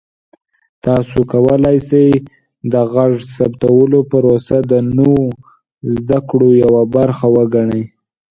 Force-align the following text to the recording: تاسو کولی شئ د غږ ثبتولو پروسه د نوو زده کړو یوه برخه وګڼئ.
تاسو 0.85 1.19
کولی 1.31 1.77
شئ 1.87 2.09
د 2.71 2.73
غږ 2.93 3.13
ثبتولو 3.35 3.99
پروسه 4.11 4.57
د 4.71 4.73
نوو 4.97 5.23
زده 5.97 6.19
کړو 6.29 6.49
یوه 6.63 6.83
برخه 6.95 7.25
وګڼئ. 7.35 7.83